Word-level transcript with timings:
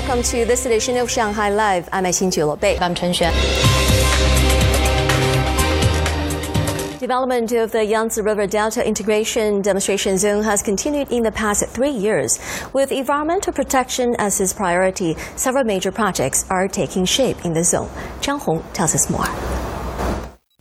welcome 0.00 0.22
to 0.22 0.44
this 0.44 0.64
edition 0.64 0.96
of 0.96 1.10
Shanghai 1.10 1.50
Live. 1.50 1.88
I'm 1.90 2.04
Xin 2.04 2.60
Bei. 2.60 2.78
I'm 2.78 2.94
Chen 2.94 3.12
Xuan. 3.12 3.34
Development 7.00 7.50
of 7.50 7.72
the 7.72 7.84
Yangtze 7.84 8.22
River 8.22 8.46
Delta 8.46 8.86
Integration 8.86 9.60
Demonstration 9.60 10.16
Zone 10.16 10.44
has 10.44 10.62
continued 10.62 11.10
in 11.10 11.24
the 11.24 11.32
past 11.32 11.66
three 11.70 11.90
years. 11.90 12.38
With 12.72 12.92
environmental 12.92 13.52
protection 13.52 14.14
as 14.20 14.40
its 14.40 14.52
priority, 14.52 15.16
several 15.34 15.64
major 15.64 15.90
projects 15.90 16.46
are 16.48 16.68
taking 16.68 17.04
shape 17.04 17.44
in 17.44 17.52
the 17.52 17.64
zone. 17.64 17.88
Zhang 18.20 18.38
Hong 18.38 18.62
tells 18.72 18.94
us 18.94 19.10
more. 19.10 19.67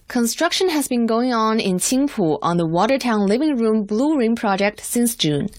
Construction 0.08 0.70
has 0.70 0.88
been 0.88 1.06
going 1.06 1.34
on 1.34 1.60
in 1.60 1.80
Qingpu 1.80 2.40
on 2.42 2.56
the 2.56 2.66
Watertown 2.66 3.28
Living 3.28 3.58
Room 3.58 3.84
Blue 3.84 4.18
Ring 4.18 4.38
project 4.38 4.80
since 4.80 5.18
June. 5.18 5.50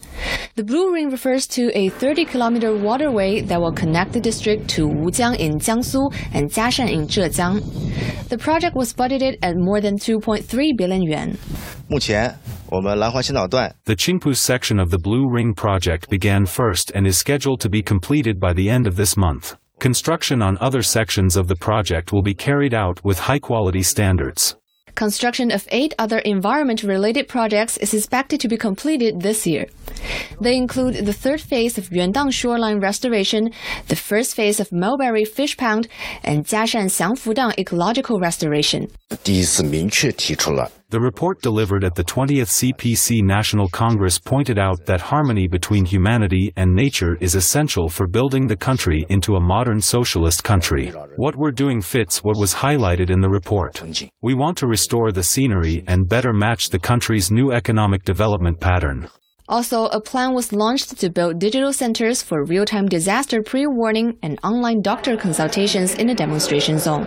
The 0.55 0.65
Blue 0.65 0.91
Ring 0.91 1.11
refers 1.11 1.47
to 1.49 1.71
a 1.75 1.91
30 1.91 2.25
kilometer 2.25 2.75
waterway 2.75 3.43
that 3.43 3.61
will 3.61 3.73
connect 3.73 4.15
the 4.15 4.21
district 4.21 4.67
to 4.71 4.89
Wujiang 4.89 5.37
in 5.37 5.59
Jiangsu 5.59 6.11
and 6.33 6.51
Jiashan 6.51 6.91
in 6.91 7.07
Zhejiang. 7.09 7.61
The 8.31 8.39
project 8.39 8.75
was 8.75 8.95
budgeted 8.95 9.37
at 9.43 9.55
more 9.55 9.83
than 9.83 9.99
2.3 9.99 10.77
billion 10.79 11.03
yuan. 11.03 11.37
The 13.85 13.97
Qingpu 13.97 14.35
section 14.35 14.81
of 14.81 14.91
the 14.91 14.99
Blue 14.99 15.29
Ring 15.31 15.53
project 15.53 16.09
began 16.09 16.47
first 16.47 16.91
and 16.95 17.07
is 17.07 17.19
scheduled 17.19 17.61
to 17.61 17.69
be 17.69 17.83
completed 17.83 18.41
by 18.41 18.55
the 18.55 18.71
end 18.71 18.87
of 18.87 18.97
this 18.97 19.15
month. 19.15 19.57
Construction 19.79 20.43
on 20.43 20.59
other 20.61 20.83
sections 20.83 21.37
of 21.37 21.47
the 21.47 21.55
project 21.55 22.13
will 22.13 22.23
be 22.23 22.35
carried 22.35 22.75
out 22.75 23.05
with 23.05 23.17
high-quality 23.17 23.85
standards. 23.85 24.57
Construction 24.97 25.53
of 25.53 25.69
eight 25.71 25.95
other 26.01 26.19
environment-related 26.19 27.29
projects 27.29 27.77
is 27.77 27.95
expected 27.95 28.41
to 28.41 28.49
be 28.49 28.57
completed 28.57 29.21
this 29.21 29.47
year. 29.47 29.67
They 30.41 30.57
include 30.57 31.07
the 31.07 31.13
third 31.13 31.41
phase 31.41 31.79
of 31.79 31.91
Yuandang 31.91 32.33
shoreline 32.33 32.81
restoration, 32.81 33.51
the 33.89 33.97
first 33.97 34.35
phase 34.35 34.61
of 34.61 34.73
Mulberry 34.73 35.25
Fish 35.25 35.57
Pond, 35.57 35.89
and 36.23 36.45
Jiashan 36.45 36.87
Xiangfudang 36.87 37.59
ecological 37.59 38.21
restoration. 38.21 38.89
The 40.91 41.01
report 41.01 41.43
delivered 41.43 41.85
at 41.85 41.95
the 41.95 42.05
20th 42.05 42.73
CPC 42.73 43.23
National 43.23 43.69
Congress 43.69 44.19
pointed 44.19 44.59
out 44.59 44.87
that 44.87 45.03
harmony 45.03 45.47
between 45.47 45.85
humanity 45.85 46.53
and 46.57 46.75
nature 46.75 47.19
is 47.21 47.35
essential 47.35 47.91
for 47.91 48.07
building 48.07 48.47
the 48.47 48.57
country 48.57 49.05
into 49.11 49.37
a 49.37 49.41
modern 49.41 49.83
socialist 49.83 50.45
country. 50.45 50.89
What 51.17 51.37
we're 51.37 51.51
doing 51.51 51.83
fits 51.83 52.25
what 52.25 52.39
was 52.39 52.55
highlighted 52.55 53.11
in 53.11 53.21
the 53.21 53.29
report. 53.29 53.83
We 54.23 54.35
want 54.35 54.57
to 54.59 54.67
restore 54.67 55.13
the 55.13 55.23
scenery 55.23 55.85
and 55.87 56.09
better 56.09 56.33
match 56.33 56.71
the 56.71 56.79
country's 56.79 57.31
new 57.31 57.53
economic 57.53 58.05
development 58.05 58.59
pattern. 58.61 59.09
Also, 59.49 59.87
a 59.87 59.99
plan 60.01 60.35
was 60.35 60.53
launched 60.53 60.99
to 60.99 61.09
build 61.09 61.39
digital 61.39 61.73
centers 61.73 62.23
for 62.23 62.45
real-time 62.45 62.87
disaster 62.87 63.43
pre-warning 63.43 64.19
and 64.23 64.39
online 64.45 64.83
doctor 64.83 65.17
consultations 65.17 65.95
in 65.95 66.07
the 66.07 66.15
demonstration 66.15 66.79
zone. 66.79 67.07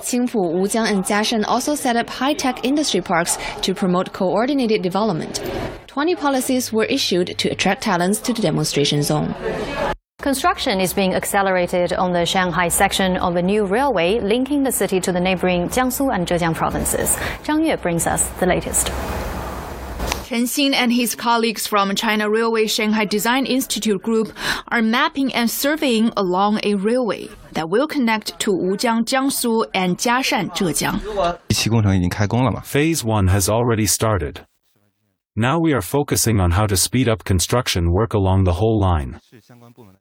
Qingpu, 0.00 0.54
Wujiang, 0.54 0.90
and 0.90 1.04
Jiashan 1.04 1.44
also 1.46 1.74
set 1.74 1.96
up 1.96 2.08
high-tech 2.08 2.64
industry 2.64 3.02
parks 3.02 3.36
to 3.60 3.74
promote 3.74 4.14
coordinated 4.14 4.80
development. 4.80 5.42
20 5.86 6.16
policies 6.16 6.72
were 6.72 6.86
issued 6.86 7.36
to 7.36 7.50
attract 7.50 7.82
talents 7.82 8.18
to 8.20 8.32
the 8.32 8.40
demonstration 8.40 9.02
zone. 9.02 9.34
Construction 10.22 10.80
is 10.80 10.94
being 10.94 11.14
accelerated 11.14 11.92
on 11.92 12.14
the 12.14 12.24
Shanghai 12.24 12.68
section 12.68 13.18
of 13.18 13.36
a 13.36 13.42
new 13.42 13.66
railway 13.66 14.20
linking 14.20 14.62
the 14.62 14.72
city 14.72 15.00
to 15.00 15.12
the 15.12 15.20
neighboring 15.20 15.68
Jiangsu 15.68 16.14
and 16.14 16.26
Zhejiang 16.26 16.54
provinces. 16.54 17.14
Zhang 17.44 17.66
Yue 17.66 17.76
brings 17.76 18.06
us 18.06 18.26
the 18.40 18.46
latest. 18.46 18.90
Chen 20.34 20.46
Xin 20.46 20.74
and 20.74 20.92
his 20.92 21.14
colleagues 21.14 21.64
from 21.64 21.94
China 21.94 22.28
Railway 22.28 22.66
Shanghai 22.66 23.04
Design 23.04 23.46
Institute 23.46 24.02
Group 24.02 24.32
are 24.66 24.82
mapping 24.82 25.32
and 25.32 25.48
surveying 25.48 26.10
along 26.16 26.58
a 26.64 26.74
railway 26.74 27.28
that 27.52 27.70
will 27.70 27.86
connect 27.86 28.36
to 28.40 28.50
Wujiang, 28.50 29.04
Jiangsu 29.04 29.64
and 29.74 29.96
Jiashan, 29.96 30.50
Zhejiang. 30.50 30.98
Phase 32.64 33.04
1 33.04 33.26
has 33.28 33.48
already 33.48 33.86
started. 33.86 34.44
Now 35.36 35.60
we 35.60 35.72
are 35.72 35.80
focusing 35.80 36.40
on 36.40 36.50
how 36.50 36.66
to 36.66 36.76
speed 36.76 37.08
up 37.08 37.22
construction 37.22 37.92
work 37.92 38.12
along 38.12 38.42
the 38.42 38.54
whole 38.54 38.80
line. 38.80 39.20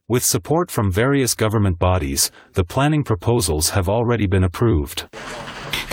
With 0.08 0.26
support 0.26 0.72
from 0.72 0.92
various 0.92 1.36
government 1.36 1.78
bodies, 1.78 2.32
the 2.54 2.64
planning 2.64 3.04
proposals 3.04 3.70
have 3.70 3.88
already 3.88 4.26
been 4.26 4.44
approved. 4.44 5.08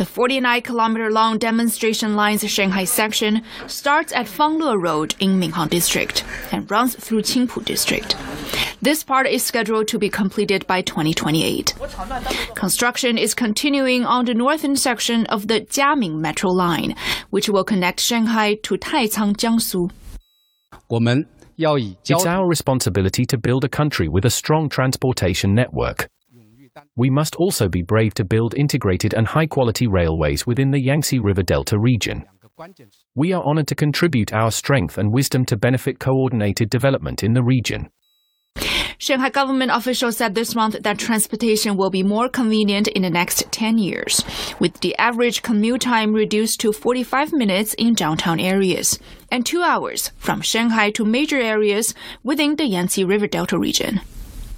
The 0.00 0.06
49 0.06 0.62
kilometer 0.62 1.10
long 1.10 1.36
demonstration 1.36 2.16
line's 2.16 2.50
Shanghai 2.50 2.84
section 2.84 3.42
starts 3.66 4.14
at 4.14 4.24
Fangle 4.24 4.82
Road 4.82 5.14
in 5.20 5.38
Minhang 5.38 5.68
District 5.68 6.24
and 6.50 6.70
runs 6.70 6.96
through 6.96 7.20
Qingpu 7.20 7.66
District. 7.66 8.16
This 8.80 9.04
part 9.04 9.26
is 9.26 9.42
scheduled 9.42 9.88
to 9.88 9.98
be 9.98 10.08
completed 10.08 10.66
by 10.66 10.80
2028. 10.80 11.74
Construction 12.54 13.18
is 13.18 13.34
continuing 13.34 14.06
on 14.06 14.24
the 14.24 14.32
northern 14.32 14.74
section 14.74 15.26
of 15.26 15.48
the 15.48 15.60
Jiamin 15.60 16.18
Metro 16.18 16.48
Line, 16.48 16.96
which 17.28 17.50
will 17.50 17.64
connect 17.64 18.00
Shanghai 18.00 18.54
to 18.62 18.78
Taicang, 18.78 19.36
Jiangsu. 19.36 19.90
It's 22.08 22.24
our 22.24 22.48
responsibility 22.48 23.26
to 23.26 23.36
build 23.36 23.64
a 23.64 23.68
country 23.68 24.08
with 24.08 24.24
a 24.24 24.30
strong 24.30 24.70
transportation 24.70 25.54
network. 25.54 26.08
We 26.96 27.10
must 27.10 27.36
also 27.36 27.68
be 27.68 27.82
brave 27.82 28.14
to 28.14 28.24
build 28.24 28.54
integrated 28.56 29.14
and 29.14 29.26
high-quality 29.26 29.86
railways 29.86 30.46
within 30.46 30.70
the 30.70 30.82
Yangtze 30.82 31.18
River 31.18 31.42
Delta 31.42 31.78
region. 31.78 32.24
We 33.14 33.32
are 33.32 33.42
honored 33.44 33.68
to 33.68 33.74
contribute 33.74 34.32
our 34.32 34.50
strength 34.50 34.98
and 34.98 35.12
wisdom 35.12 35.44
to 35.46 35.56
benefit 35.56 35.98
coordinated 35.98 36.68
development 36.68 37.22
in 37.22 37.32
the 37.32 37.42
region. 37.42 37.90
Shanghai 38.98 39.30
government 39.30 39.70
officials 39.72 40.18
said 40.18 40.34
this 40.34 40.54
month 40.54 40.76
that 40.82 40.98
transportation 40.98 41.78
will 41.78 41.88
be 41.88 42.02
more 42.02 42.28
convenient 42.28 42.86
in 42.88 43.00
the 43.00 43.08
next 43.08 43.50
10 43.50 43.78
years, 43.78 44.22
with 44.58 44.78
the 44.80 44.94
average 44.98 45.40
commute 45.40 45.80
time 45.80 46.12
reduced 46.12 46.60
to 46.60 46.70
45 46.70 47.32
minutes 47.32 47.72
in 47.74 47.94
downtown 47.94 48.38
areas 48.38 48.98
and 49.30 49.46
2 49.46 49.62
hours 49.62 50.10
from 50.18 50.42
Shanghai 50.42 50.90
to 50.90 51.06
major 51.06 51.38
areas 51.38 51.94
within 52.22 52.56
the 52.56 52.66
Yangtze 52.66 53.02
River 53.02 53.26
Delta 53.26 53.58
region. 53.58 54.02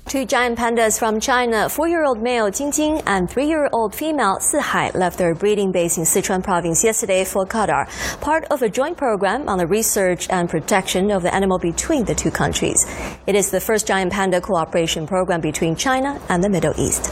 Two 0.07 0.27
giant 0.27 0.59
pandas 0.59 0.99
from 0.99 1.21
China, 1.21 1.69
four-year-old 1.69 2.21
male 2.21 2.51
Jingjing 2.51 3.03
and 3.07 3.31
three-year-old 3.31 3.95
female 3.95 4.37
Sihai 4.41 4.95
left 4.95 5.17
their 5.17 5.35
breeding 5.35 5.73
base 5.73 5.97
in 5.97 6.05
Sichuan 6.05 6.43
province 6.43 6.85
yesterday 6.85 7.25
for 7.25 7.47
Qatar, 7.47 7.87
part 8.21 8.45
of 8.51 8.63
a 8.63 8.69
joint 8.69 8.99
program 8.99 9.49
on 9.49 9.59
the 9.59 9.67
research 9.67 10.29
and 10.29 10.51
protection 10.51 11.11
of 11.11 11.23
the 11.23 11.33
animal 11.35 11.59
between 11.59 12.05
the 12.05 12.15
two 12.15 12.31
countries. 12.31 12.85
It 13.27 13.35
is 13.35 13.51
the 13.51 13.61
first 13.61 13.87
giant 13.87 14.13
panda 14.13 14.41
cooperation 14.41 15.07
program 15.07 15.41
between 15.41 15.77
China 15.77 16.21
and 16.29 16.45
the 16.45 16.51
Middle 16.51 16.75
East. 16.79 17.05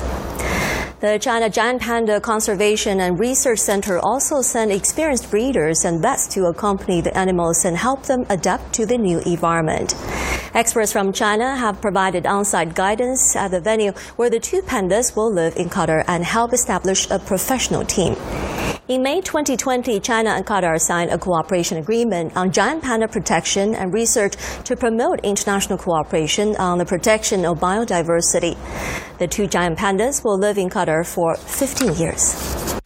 The 1.00 1.18
China 1.18 1.48
Giant 1.48 1.80
Panda 1.80 2.20
Conservation 2.20 3.00
and 3.00 3.18
Research 3.18 3.60
Center 3.60 3.98
also 4.00 4.42
sent 4.42 4.70
experienced 4.70 5.30
breeders 5.30 5.86
and 5.86 6.02
vets 6.02 6.26
to 6.34 6.44
accompany 6.44 7.00
the 7.00 7.16
animals 7.16 7.64
and 7.64 7.74
help 7.74 8.02
them 8.02 8.26
adapt 8.28 8.74
to 8.74 8.84
the 8.84 8.98
new 8.98 9.20
environment. 9.20 9.94
Experts 10.52 10.92
from 10.92 11.12
China 11.12 11.54
have 11.54 11.80
provided 11.80 12.26
on-site 12.26 12.74
guidance 12.74 13.36
at 13.36 13.52
the 13.52 13.60
venue 13.60 13.92
where 14.16 14.28
the 14.28 14.40
two 14.40 14.60
pandas 14.62 15.14
will 15.14 15.32
live 15.32 15.54
in 15.56 15.68
Qatar 15.68 16.04
and 16.08 16.24
help 16.24 16.52
establish 16.52 17.08
a 17.08 17.20
professional 17.20 17.84
team. 17.84 18.16
In 18.88 19.04
May 19.04 19.20
2020, 19.20 20.00
China 20.00 20.30
and 20.30 20.44
Qatar 20.44 20.80
signed 20.80 21.12
a 21.12 21.18
cooperation 21.18 21.78
agreement 21.78 22.36
on 22.36 22.50
giant 22.50 22.82
panda 22.82 23.06
protection 23.06 23.76
and 23.76 23.94
research 23.94 24.34
to 24.64 24.74
promote 24.74 25.20
international 25.22 25.78
cooperation 25.78 26.56
on 26.56 26.78
the 26.78 26.84
protection 26.84 27.46
of 27.46 27.60
biodiversity. 27.60 28.56
The 29.18 29.28
two 29.28 29.46
giant 29.46 29.78
pandas 29.78 30.24
will 30.24 30.36
live 30.36 30.58
in 30.58 30.68
Qatar 30.68 31.06
for 31.06 31.36
15 31.36 31.94
years. 31.94 32.79